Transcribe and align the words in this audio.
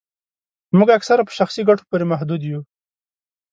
موږ 0.77 0.89
اکثره 0.97 1.23
په 1.25 1.33
شخصي 1.39 1.61
ګټو 1.69 1.83
پوري 1.89 2.05
محدود 2.11 2.41
یو 2.49 2.61